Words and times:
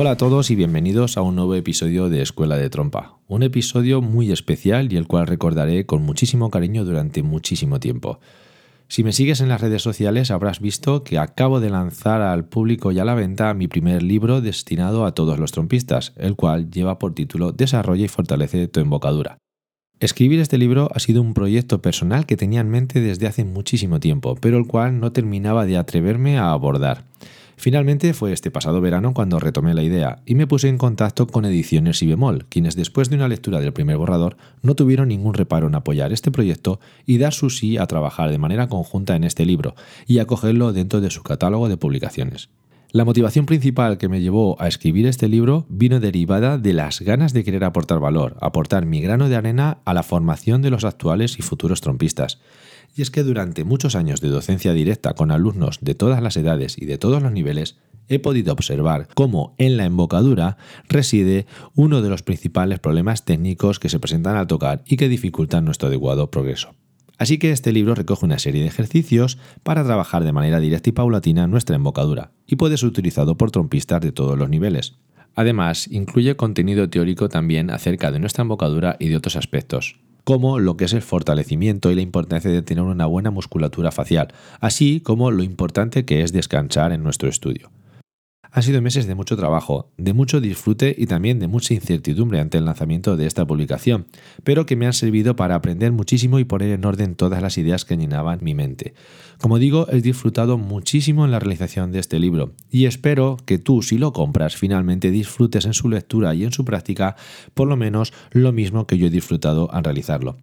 Hola 0.00 0.12
a 0.12 0.16
todos 0.16 0.52
y 0.52 0.54
bienvenidos 0.54 1.16
a 1.16 1.22
un 1.22 1.34
nuevo 1.34 1.56
episodio 1.56 2.08
de 2.08 2.22
Escuela 2.22 2.56
de 2.56 2.70
Trompa. 2.70 3.18
Un 3.26 3.42
episodio 3.42 4.00
muy 4.00 4.30
especial 4.30 4.92
y 4.92 4.96
el 4.96 5.08
cual 5.08 5.26
recordaré 5.26 5.86
con 5.86 6.02
muchísimo 6.02 6.52
cariño 6.52 6.84
durante 6.84 7.24
muchísimo 7.24 7.80
tiempo. 7.80 8.20
Si 8.86 9.02
me 9.02 9.10
sigues 9.10 9.40
en 9.40 9.48
las 9.48 9.60
redes 9.60 9.82
sociales 9.82 10.30
habrás 10.30 10.60
visto 10.60 11.02
que 11.02 11.18
acabo 11.18 11.58
de 11.58 11.70
lanzar 11.70 12.22
al 12.22 12.44
público 12.44 12.92
y 12.92 13.00
a 13.00 13.04
la 13.04 13.16
venta 13.16 13.52
mi 13.54 13.66
primer 13.66 14.04
libro 14.04 14.40
destinado 14.40 15.04
a 15.04 15.14
todos 15.14 15.40
los 15.40 15.50
trompistas, 15.50 16.12
el 16.14 16.36
cual 16.36 16.70
lleva 16.70 17.00
por 17.00 17.12
título 17.12 17.50
Desarrolla 17.50 18.04
y 18.04 18.08
fortalece 18.08 18.68
tu 18.68 18.78
embocadura. 18.78 19.38
Escribir 19.98 20.38
este 20.38 20.58
libro 20.58 20.90
ha 20.94 21.00
sido 21.00 21.22
un 21.22 21.34
proyecto 21.34 21.82
personal 21.82 22.24
que 22.24 22.36
tenía 22.36 22.60
en 22.60 22.70
mente 22.70 23.00
desde 23.00 23.26
hace 23.26 23.44
muchísimo 23.44 23.98
tiempo, 23.98 24.36
pero 24.40 24.58
el 24.58 24.68
cual 24.68 25.00
no 25.00 25.10
terminaba 25.10 25.66
de 25.66 25.76
atreverme 25.76 26.38
a 26.38 26.52
abordar. 26.52 27.04
Finalmente 27.58 28.14
fue 28.14 28.32
este 28.32 28.52
pasado 28.52 28.80
verano 28.80 29.12
cuando 29.12 29.40
retomé 29.40 29.74
la 29.74 29.82
idea 29.82 30.22
y 30.24 30.36
me 30.36 30.46
puse 30.46 30.68
en 30.68 30.78
contacto 30.78 31.26
con 31.26 31.44
Ediciones 31.44 32.00
y 32.04 32.06
Bemol, 32.06 32.46
quienes 32.48 32.76
después 32.76 33.10
de 33.10 33.16
una 33.16 33.26
lectura 33.26 33.58
del 33.58 33.72
primer 33.72 33.96
borrador 33.96 34.36
no 34.62 34.76
tuvieron 34.76 35.08
ningún 35.08 35.34
reparo 35.34 35.66
en 35.66 35.74
apoyar 35.74 36.12
este 36.12 36.30
proyecto 36.30 36.78
y 37.04 37.18
dar 37.18 37.34
su 37.34 37.50
sí 37.50 37.76
a 37.76 37.88
trabajar 37.88 38.30
de 38.30 38.38
manera 38.38 38.68
conjunta 38.68 39.16
en 39.16 39.24
este 39.24 39.44
libro 39.44 39.74
y 40.06 40.20
acogerlo 40.20 40.72
dentro 40.72 41.00
de 41.00 41.10
su 41.10 41.24
catálogo 41.24 41.68
de 41.68 41.76
publicaciones. 41.76 42.48
La 42.92 43.04
motivación 43.04 43.44
principal 43.44 43.98
que 43.98 44.08
me 44.08 44.20
llevó 44.20 44.56
a 44.62 44.68
escribir 44.68 45.08
este 45.08 45.26
libro 45.26 45.66
vino 45.68 45.98
derivada 45.98 46.58
de 46.58 46.72
las 46.72 47.00
ganas 47.00 47.32
de 47.32 47.42
querer 47.42 47.64
aportar 47.64 47.98
valor, 47.98 48.36
aportar 48.40 48.86
mi 48.86 49.00
grano 49.00 49.28
de 49.28 49.34
arena 49.34 49.78
a 49.84 49.94
la 49.94 50.04
formación 50.04 50.62
de 50.62 50.70
los 50.70 50.84
actuales 50.84 51.40
y 51.40 51.42
futuros 51.42 51.80
trompistas, 51.80 52.38
y 52.98 53.02
es 53.02 53.12
que 53.12 53.22
durante 53.22 53.62
muchos 53.62 53.94
años 53.94 54.20
de 54.20 54.28
docencia 54.28 54.72
directa 54.72 55.14
con 55.14 55.30
alumnos 55.30 55.78
de 55.80 55.94
todas 55.94 56.20
las 56.20 56.36
edades 56.36 56.76
y 56.76 56.84
de 56.84 56.98
todos 56.98 57.22
los 57.22 57.30
niveles, 57.30 57.76
he 58.08 58.18
podido 58.18 58.52
observar 58.52 59.06
cómo 59.14 59.54
en 59.58 59.76
la 59.76 59.84
embocadura 59.84 60.56
reside 60.88 61.46
uno 61.76 62.02
de 62.02 62.08
los 62.08 62.22
principales 62.22 62.80
problemas 62.80 63.24
técnicos 63.24 63.78
que 63.78 63.88
se 63.88 64.00
presentan 64.00 64.36
al 64.36 64.48
tocar 64.48 64.82
y 64.84 64.96
que 64.96 65.08
dificultan 65.08 65.64
nuestro 65.64 65.88
adecuado 65.88 66.32
progreso. 66.32 66.74
Así 67.18 67.38
que 67.38 67.52
este 67.52 67.72
libro 67.72 67.94
recoge 67.94 68.24
una 68.24 68.40
serie 68.40 68.62
de 68.62 68.68
ejercicios 68.68 69.38
para 69.62 69.84
trabajar 69.84 70.24
de 70.24 70.32
manera 70.32 70.58
directa 70.58 70.90
y 70.90 70.92
paulatina 70.92 71.46
nuestra 71.46 71.76
embocadura, 71.76 72.32
y 72.46 72.56
puede 72.56 72.78
ser 72.78 72.88
utilizado 72.88 73.36
por 73.36 73.52
trompistas 73.52 74.00
de 74.00 74.10
todos 74.10 74.36
los 74.36 74.48
niveles. 74.48 74.96
Además, 75.36 75.86
incluye 75.88 76.34
contenido 76.34 76.90
teórico 76.90 77.28
también 77.28 77.70
acerca 77.70 78.10
de 78.10 78.18
nuestra 78.18 78.42
embocadura 78.42 78.96
y 78.98 79.08
de 79.08 79.16
otros 79.16 79.36
aspectos, 79.36 80.00
como 80.28 80.58
lo 80.58 80.76
que 80.76 80.84
es 80.84 80.92
el 80.92 81.00
fortalecimiento 81.00 81.90
y 81.90 81.94
la 81.94 82.02
importancia 82.02 82.50
de 82.50 82.60
tener 82.60 82.84
una 82.84 83.06
buena 83.06 83.30
musculatura 83.30 83.90
facial, 83.90 84.28
así 84.60 85.00
como 85.00 85.30
lo 85.30 85.42
importante 85.42 86.04
que 86.04 86.22
es 86.22 86.34
descansar 86.34 86.92
en 86.92 87.02
nuestro 87.02 87.30
estudio. 87.30 87.70
Han 88.50 88.62
sido 88.62 88.80
meses 88.80 89.06
de 89.06 89.14
mucho 89.14 89.36
trabajo, 89.36 89.90
de 89.98 90.12
mucho 90.12 90.40
disfrute 90.40 90.94
y 90.96 91.06
también 91.06 91.38
de 91.38 91.48
mucha 91.48 91.74
incertidumbre 91.74 92.40
ante 92.40 92.58
el 92.58 92.64
lanzamiento 92.64 93.16
de 93.16 93.26
esta 93.26 93.46
publicación, 93.46 94.06
pero 94.44 94.66
que 94.66 94.76
me 94.76 94.86
han 94.86 94.92
servido 94.92 95.36
para 95.36 95.54
aprender 95.54 95.92
muchísimo 95.92 96.38
y 96.38 96.44
poner 96.44 96.70
en 96.70 96.84
orden 96.84 97.14
todas 97.14 97.42
las 97.42 97.58
ideas 97.58 97.84
que 97.84 97.96
llenaban 97.96 98.38
mi 98.42 98.54
mente. 98.54 98.94
Como 99.38 99.58
digo, 99.58 99.86
he 99.90 100.00
disfrutado 100.00 100.58
muchísimo 100.58 101.24
en 101.24 101.30
la 101.30 101.38
realización 101.38 101.92
de 101.92 101.98
este 101.98 102.18
libro 102.18 102.54
y 102.70 102.86
espero 102.86 103.36
que 103.44 103.58
tú, 103.58 103.82
si 103.82 103.98
lo 103.98 104.12
compras, 104.12 104.56
finalmente 104.56 105.10
disfrutes 105.10 105.66
en 105.66 105.74
su 105.74 105.88
lectura 105.88 106.34
y 106.34 106.44
en 106.44 106.52
su 106.52 106.64
práctica 106.64 107.16
por 107.54 107.68
lo 107.68 107.76
menos 107.76 108.12
lo 108.30 108.52
mismo 108.52 108.86
que 108.86 108.98
yo 108.98 109.06
he 109.08 109.10
disfrutado 109.10 109.72
al 109.72 109.84
realizarlo. 109.84 110.38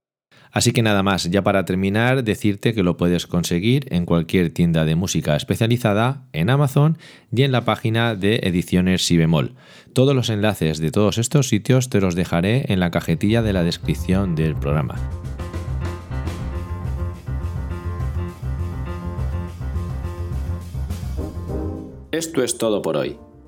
Así 0.56 0.72
que 0.72 0.82
nada 0.82 1.04
más, 1.04 1.30
ya 1.30 1.44
para 1.44 1.66
terminar, 1.66 2.24
decirte 2.24 2.74
que 2.74 2.82
lo 2.82 2.96
puedes 2.96 3.28
conseguir 3.28 3.88
en 3.90 4.06
cualquier 4.06 4.54
tienda 4.54 4.86
de 4.86 4.96
música 4.96 5.36
especializada, 5.36 6.24
en 6.32 6.50
Amazon 6.50 6.98
y 7.30 7.42
en 7.44 7.52
la 7.52 7.66
página 7.66 8.16
de 8.16 8.40
Ediciones 8.42 9.06
Si 9.06 9.18
Bemol. 9.18 9.56
Todos 9.92 10.16
los 10.16 10.30
enlaces 10.30 10.80
de 10.80 10.92
todos 10.92 11.18
estos 11.18 11.50
sitios 11.50 11.90
te 11.90 12.00
los 12.00 12.16
dejaré 12.16 12.72
en 12.72 12.80
la 12.80 12.90
cajetilla 12.90 13.42
de 13.42 13.52
la 13.52 13.64
descripción 13.64 14.34
del 14.34 14.56
programa. 14.56 14.96
Esto 22.12 22.42
es 22.42 22.58
todo 22.58 22.82
por 22.82 22.96
hoy. 22.96 23.18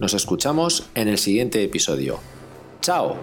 Nos 0.00 0.14
escuchamos 0.14 0.88
en 0.94 1.08
el 1.08 1.18
siguiente 1.18 1.62
episodio. 1.62 2.20
¡Chao! 2.80 3.18